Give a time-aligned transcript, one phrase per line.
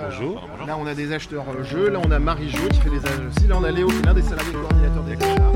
[0.00, 0.48] Bonjour.
[0.66, 1.88] Là, on a des acheteurs euh, jeux.
[1.90, 3.46] Là, on a Marie Jo qui fait les achats aussi.
[3.46, 5.52] Là, on a Léo qui est l'un des salariés coordinateurs des achats.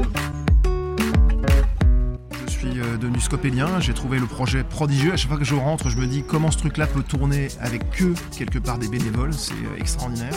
[2.47, 3.81] Je suis euh, devenu scopélien.
[3.81, 5.13] J'ai trouvé le projet prodigieux.
[5.13, 7.91] À chaque fois que je rentre, je me dis comment ce truc-là peut tourner avec
[7.91, 9.35] que quelque part des bénévoles.
[9.35, 10.33] C'est euh, extraordinaire.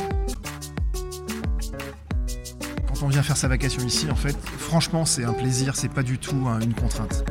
[2.88, 5.76] Quand on vient faire sa vacation ici, en fait, franchement, c'est un plaisir.
[5.76, 7.24] C'est pas du tout hein, une contrainte.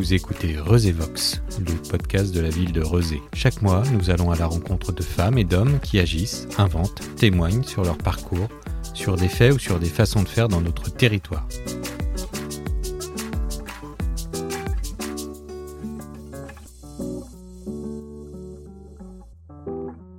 [0.00, 3.20] Vous écoutez Vox, le podcast de la ville de Rezé.
[3.34, 7.62] Chaque mois, nous allons à la rencontre de femmes et d'hommes qui agissent, inventent, témoignent
[7.64, 8.48] sur leur parcours,
[8.94, 11.46] sur des faits ou sur des façons de faire dans notre territoire.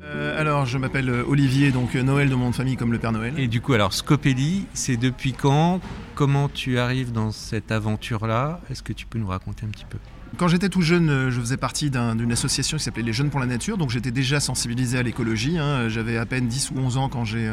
[0.03, 2.91] Euh, alors, je m'appelle euh, Olivier, donc euh, Noël de mon nom de famille comme
[2.91, 3.33] le Père Noël.
[3.37, 5.81] Et du coup, alors Scopelli, c'est depuis quand
[6.15, 8.61] Comment tu arrives dans cette aventure-là?
[8.69, 9.97] Est-ce que tu peux nous raconter un petit peu?
[10.37, 13.45] Quand j'étais tout jeune, je faisais partie d'une association qui s'appelait Les Jeunes pour la
[13.45, 15.57] Nature, donc j'étais déjà sensibilisé à l'écologie.
[15.57, 15.89] Hein.
[15.89, 17.49] J'avais à peine 10 ou 11 ans quand j'ai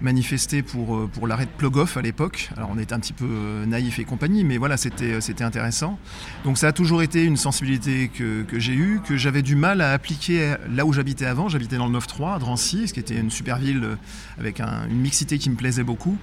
[0.00, 2.50] manifesté pour, euh, pour l'arrêt de Plogoff à l'époque.
[2.56, 5.44] Alors on était un petit peu euh, naïf et compagnie, mais voilà, c'était, euh, c'était
[5.44, 5.98] intéressant.
[6.44, 9.80] Donc ça a toujours été une sensibilité que, que j'ai eue, que j'avais du mal
[9.80, 11.48] à appliquer là où j'habitais avant.
[11.48, 13.96] J'habitais dans le 9-3 à Drancy, ce qui était une super ville
[14.38, 16.18] avec une mixité qui me plaisait beaucoup.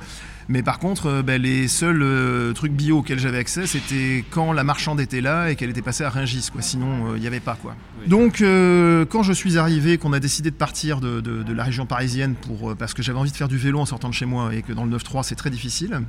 [0.47, 4.53] Mais par contre, euh, ben, les seuls euh, trucs bio auxquels j'avais accès, c'était quand
[4.53, 6.49] la marchande était là et qu'elle était passée à Ringis.
[6.51, 6.61] Quoi.
[6.61, 7.57] Sinon, euh, il n'y avait pas.
[7.61, 7.75] Quoi.
[8.07, 12.75] Donc, quand je suis arrivé, qu'on a décidé de partir de, la région parisienne pour,
[12.75, 14.73] parce que j'avais envie de faire du vélo en sortant de chez moi et que
[14.73, 16.01] dans le 9-3, c'est très difficile,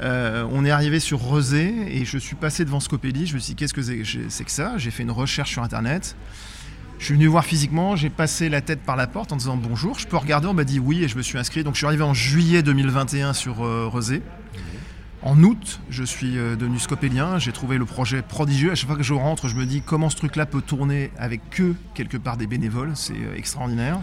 [0.00, 3.26] on est arrivé sur Rezé et je suis passé devant Scopelli.
[3.26, 4.76] Je me suis dit, qu'est-ce que c'est que ça?
[4.76, 6.16] J'ai fait une recherche sur Internet.
[6.98, 9.98] Je suis venu voir physiquement, j'ai passé la tête par la porte en disant bonjour,
[9.98, 11.64] je peux regarder, on m'a dit oui et je me suis inscrit.
[11.64, 13.90] Donc je suis arrivé en juillet 2021 sur euh,
[15.22, 18.70] En août, je suis euh, devenu scopélien, j'ai trouvé le projet prodigieux.
[18.70, 21.50] À chaque fois que je rentre, je me dis comment ce truc-là peut tourner avec
[21.50, 23.98] que quelque part des bénévoles, c'est euh, extraordinaire.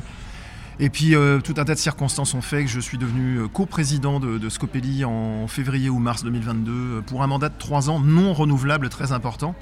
[0.80, 4.20] Et puis euh, tout un tas de circonstances ont fait que je suis devenu coprésident
[4.20, 8.34] de, de Scopelli en février ou mars 2022 pour un mandat de trois ans non
[8.34, 9.56] renouvelable très important.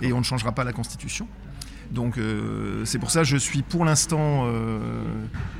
[0.00, 1.26] Et on ne changera pas la Constitution.
[1.92, 4.78] Donc euh, c'est pour ça que je suis pour l'instant, euh,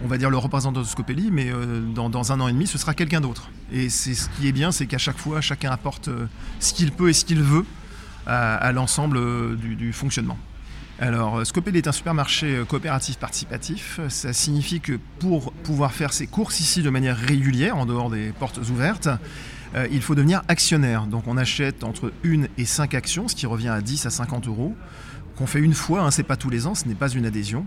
[0.03, 2.79] on va dire le représentant de Scopelli, mais euh, dans, un an et demi, ce
[2.79, 3.51] sera quelqu'un d'autre.
[3.71, 6.09] Et c'est ce qui est bien, c'est qu'à chaque fois, chacun apporte
[6.59, 7.67] ce qu'il peut et ce qu'il veut
[8.27, 9.19] à, l'ensemble
[9.57, 10.39] du, fonctionnement.
[11.01, 13.99] Alors, Scopelli est un supermarché coopératif participatif.
[14.09, 18.31] Ça signifie que pour pouvoir faire ses courses ici de manière régulière, en dehors des
[18.33, 19.09] portes ouvertes,
[19.91, 21.07] il faut devenir actionnaire.
[21.07, 24.47] Donc, on achète entre une et cinq actions, ce qui revient à 10 à 50
[24.47, 24.77] euros
[25.43, 27.67] qu'on fait une fois, hein, c'est pas tous les ans, ce n'est pas une adhésion.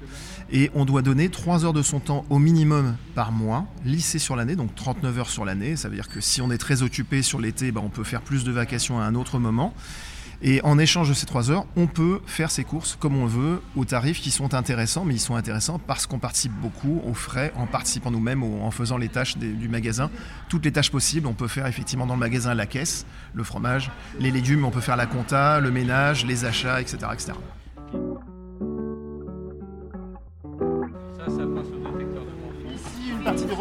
[0.50, 4.38] Et on doit donner 3 heures de son temps au minimum par mois, lissé sur
[4.38, 5.75] l'année, donc 39 heures sur l'année.
[5.75, 8.22] Ça veut dire que si on est très occupé sur l'été, bah, on peut faire
[8.22, 9.74] plus de vacations à un autre moment.
[10.41, 13.62] Et en échange de ces trois heures, on peut faire ses courses comme on veut,
[13.75, 17.52] aux tarifs qui sont intéressants, mais ils sont intéressants parce qu'on participe beaucoup aux frais,
[17.57, 20.09] en participant nous-mêmes, en faisant les tâches du magasin.
[20.47, 23.92] Toutes les tâches possibles, on peut faire effectivement dans le magasin la caisse, le fromage,
[24.18, 27.00] les légumes, on peut faire la compta, le ménage, les achats, etc.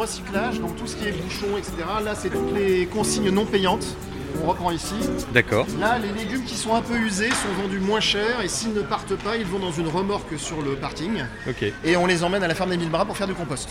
[0.05, 1.73] recyclage, donc tout ce qui est bouchon, etc.
[2.03, 3.95] Là, c'est toutes les consignes non payantes
[4.43, 4.95] on reprend ici.
[5.33, 5.65] D'accord.
[5.79, 8.81] Là, les légumes qui sont un peu usés sont vendus moins cher et s'ils ne
[8.81, 11.23] partent pas, ils vont dans une remorque sur le parking.
[11.47, 11.71] Ok.
[11.83, 13.69] Et on les emmène à la ferme des Mille Bras pour faire du compost.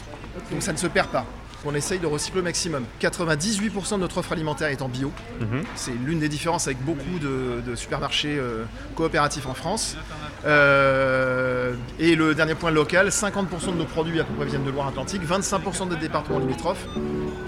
[0.50, 1.26] Donc ça ne se perd pas.
[1.66, 2.84] On essaye de recycler au maximum.
[3.00, 5.12] 98% de notre offre alimentaire est en bio.
[5.40, 5.62] Mhm.
[5.74, 8.64] C'est l'une des différences avec beaucoup de, supermarchés euh,
[8.94, 9.96] coopératifs en France.
[10.44, 14.70] Euh, et le dernier point local, 50% de nos produits à peu près viennent de
[14.70, 16.86] Loire-Atlantique, 25% des départements limitrophes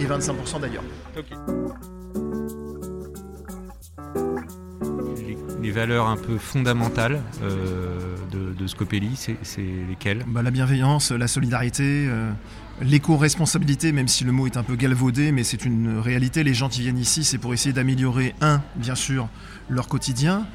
[0.01, 0.83] et 25% d'ailleurs
[5.63, 10.25] les valeurs un peu fondamentales euh, de, Scopelli, c'est lesquelles?
[10.27, 12.31] Bah, La bienveillance, la solidarité, euh,
[12.81, 16.43] l'éco-responsabilité, même si le mot est un peu galvaudé, mais c'est une réalité.
[16.43, 19.29] Les gens qui viennent ici, c'est pour essayer d'améliorer, un, bien sûr,
[19.69, 20.47] leur quotidien,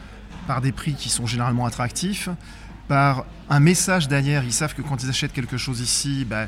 [0.48, 2.30] par des prix qui sont généralement attractifs,
[2.88, 4.44] par un message derrière.
[4.44, 6.48] Ils savent que quand ils achètent quelque chose ici, bah,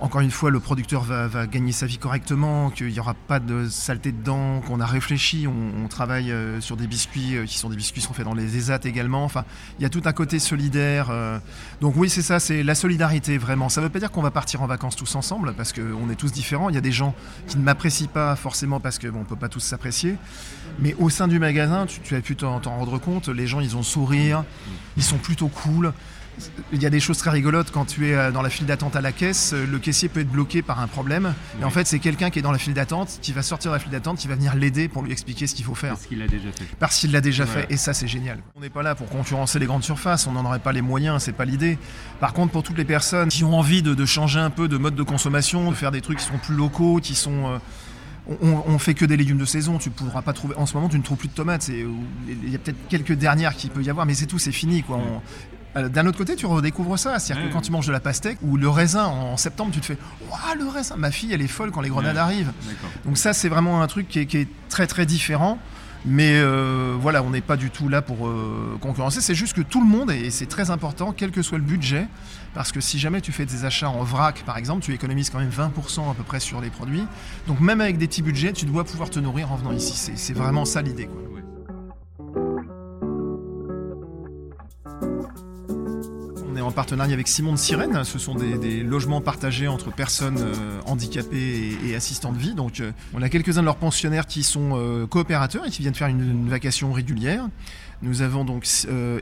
[0.00, 3.68] encore une fois, le producteur va, gagner sa vie correctement, qu'il n'y aura pas de
[3.68, 7.76] saleté dedans, qu'on a réfléchi, on, travaille euh, sur des biscuits euh, qui sont des
[7.76, 9.24] biscuits qui sont faits dans les ESAT également.
[9.24, 9.44] Enfin,
[9.78, 11.08] il y a tout un côté solidaire.
[11.10, 11.38] Euh.
[11.80, 13.68] donc oui, c'est ça, c'est la solidarité vraiment.
[13.68, 16.14] Ça ne veut pas dire qu'on va partir en vacances tous ensemble, parce qu'on est
[16.14, 16.68] tous différents.
[16.68, 17.14] Il y a des gens
[17.48, 20.16] qui ne m'apprécient pas forcément parce qu'on ne peut pas tous s'apprécier.
[20.78, 23.76] Mais au sein du magasin, tu, tu as pu t'en rendre compte, les gens, ils
[23.76, 24.44] ont sourire,
[24.96, 25.92] ils sont plutôt cool
[26.72, 28.96] il y a des choses très rigolotes quand tu es euh, dans la file d'attente
[28.96, 31.34] à la caisse, euh, le caissier peut être bloqué par un problème.
[31.60, 33.76] Et en fait, c'est quelqu'un qui est dans la file d'attente, qui va sortir de
[33.76, 35.94] la file d'attente, qui va venir l'aider pour lui expliquer ce qu'il faut faire.
[35.94, 36.64] Parce qu'il l'a déjà fait.
[36.78, 37.62] Parce qu'il l'a déjà Voilà.
[37.66, 37.72] fait.
[37.74, 38.38] Et ça, c'est génial.
[38.56, 40.26] On n'est pas là pour concurrencer les grandes surfaces.
[40.26, 41.22] On n'en aurait pas les moyens.
[41.22, 41.78] C'est pas l'idée.
[42.20, 44.76] Par contre, pour toutes les personnes qui ont envie de, de changer un peu de
[44.76, 47.58] mode de consommation, de faire des trucs qui sont plus locaux, qui sont euh,
[48.42, 49.78] on, on fait que des légumes de saison.
[49.78, 50.54] Tu pourras pas trouver.
[50.56, 51.68] En ce moment, tu ne trouves plus de tomates.
[51.68, 54.38] Il y a peut-être quelques dernières qu'il peut y avoir, mais c'est tout.
[54.38, 54.96] C'est fini, quoi.
[54.98, 55.20] On-
[55.74, 57.18] D'un autre côté, tu redécouvres ça.
[57.18, 59.86] C'est-à-dire que quand tu manges de la pastèque ou le raisin en septembre, tu te
[59.86, 62.52] fais Waouh, le raisin Ma fille, elle est folle quand les grenades arrivent.
[63.04, 65.58] Donc, ça, c'est vraiment un truc qui est, qui est très très différent.
[66.06, 69.20] Mais euh, voilà, on n'est pas du tout là pour euh, concurrencer.
[69.20, 72.08] C'est juste que tout le monde, et c'est très important, quel que soit le budget,
[72.54, 75.40] parce que si jamais tu fais des achats en vrac, par exemple, tu économises quand
[75.40, 77.04] même 20% à peu près sur les produits.
[77.48, 79.92] Donc même avec des petits budgets, tu dois pouvoir te nourrir en venant ici.
[79.94, 81.04] C'est- C'est vraiment ça l'idée.
[81.04, 81.20] quoi.
[86.70, 88.04] En partenariat avec Simon de Sirène.
[88.04, 92.54] Ce sont des, logements partagés entre personnes euh, handicapées et, assistants de vie.
[92.54, 95.94] Donc, euh, on a quelques-uns de leurs pensionnaires qui sont euh, coopérateurs et qui viennent
[95.94, 97.48] faire une, vacation régulière.
[98.02, 98.66] Nous avons donc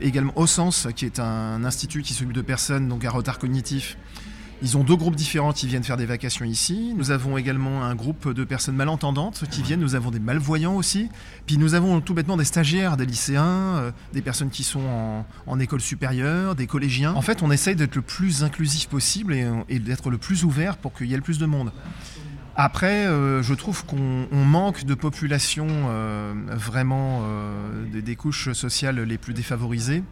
[0.01, 3.97] également Ossens, qui est un institut qui s'occupe de personnes donc à retard cognitif.
[4.61, 6.93] Ils ont deux groupes différents qui viennent faire des vacations ici.
[6.97, 9.79] Nous avons également un groupe de personnes malentendantes qui viennent.
[9.79, 11.09] Nous avons des malvoyants aussi.
[11.45, 15.59] Puis nous avons tout bêtement des stagiaires, des lycéens, euh, des personnes qui sont en,
[15.59, 17.13] école supérieure, des collégiens.
[17.13, 20.75] En fait, on essaye d'être le plus inclusif possible et, et d'être le plus ouvert
[20.75, 21.71] pour qu'il y ait le plus de monde.
[22.61, 28.51] Après, euh, je trouve qu'on on manque de population euh, vraiment euh, des, des couches
[28.51, 30.03] sociales les plus défavorisées.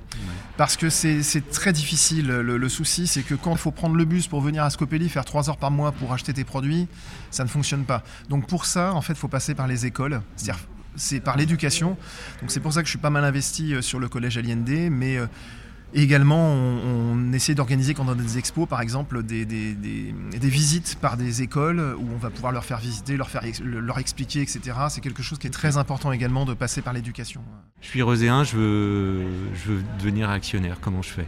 [0.56, 2.28] Parce que c'est très difficile.
[2.28, 5.10] Le, le souci, c'est que quand il faut prendre le bus pour venir à Scopelli,
[5.10, 6.88] faire 3 heures par mois pour acheter tes produits,
[7.32, 8.02] ça ne fonctionne pas.
[8.30, 10.22] Donc pour ça, en fait, il faut passer par les écoles.
[10.38, 10.64] C'est-à-dire,
[10.96, 11.98] c'est par l'éducation.
[12.40, 15.20] Donc c'est pour ça que je suis pas mal investi sur le collège Allende, mais
[15.94, 20.14] également on, on essaie d'organiser quand on a des expos, par exemple, des, des- des-
[20.40, 23.98] des visites par des écoles où on va pouvoir leur faire visiter, leur, faire, leur
[24.00, 24.60] expliquer, etc.
[24.90, 27.42] C'est quelque chose qui est très important également de passer par l'éducation.
[27.82, 29.26] Je suis roséen, je veux,
[29.56, 30.78] je veux devenir actionnaire.
[30.82, 31.26] Comment je fais?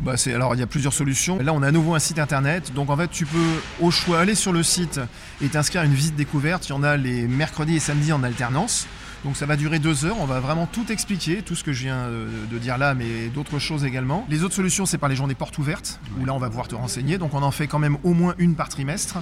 [0.00, 1.38] Bah, alors il y a plusieurs solutions.
[1.40, 3.38] Là on a à nouveau un site internet, donc en fait tu peux
[3.80, 5.00] au choix aller sur le site
[5.42, 6.68] et t'inscrire à une visite découverte.
[6.68, 8.86] Il y en a les mercredis et samedis en alternance.
[9.24, 11.82] Donc ça va durer deux heures, on va vraiment tout expliquer, tout ce que je
[11.82, 14.24] viens euh, de dire là, mais d'autres choses également.
[14.28, 16.76] Les autres solutions, c'est par les journées portes ouvertes, où là on va pouvoir te
[16.76, 19.18] renseigner, donc on en fait quand même au moins une par trimestre.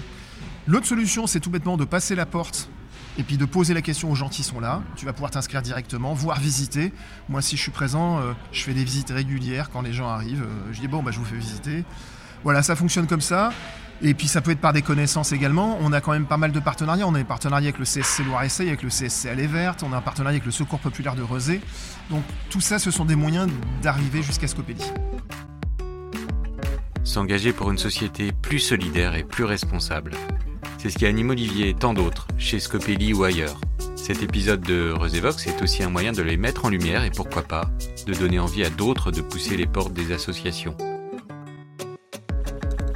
[0.66, 2.68] L'autre solution, c'est tout bêtement de passer la porte
[3.18, 4.82] et puis de poser la question aux gens qui sont là.
[4.96, 6.92] Tu vas pouvoir t'inscrire directement, voire visiter.
[7.30, 10.42] Moi, si je suis présent, euh, je fais des visites régulières quand les gens arrivent.
[10.42, 11.84] euh, je dis bon, bah, je vous fais visiter.
[12.46, 13.50] Voilà, ça fonctionne comme ça.
[14.02, 15.78] Et puis ça peut être par des connaissances également.
[15.80, 17.04] On a quand même pas mal de partenariats.
[17.04, 19.82] On a des partenariats avec le CSC Loire-Essay, avec le CSC Allée Verte.
[19.82, 21.60] On a un partenariat avec le Secours Populaire de Rezé.
[22.08, 23.50] Donc tout ça, ce sont des moyens
[23.82, 24.92] d'arriver jusqu'à Scopélie.
[27.02, 30.12] S'engager pour une société plus solidaire et plus responsable.
[30.78, 33.60] C'est ce qui anime Olivier et tant d'autres, chez Scopelli ou ailleurs.
[33.96, 37.42] Cet épisode de Resévox est aussi un moyen de les mettre en lumière et pourquoi
[37.42, 37.68] pas,
[38.06, 40.76] de donner envie à d'autres de pousser les portes des associations.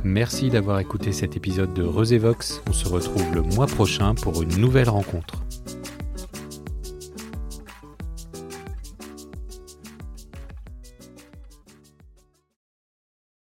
[0.04, 2.62] Merci d'avoir écouté cet épisode de Resévox.
[2.68, 5.42] On se retrouve le mois prochain pour une nouvelle rencontre.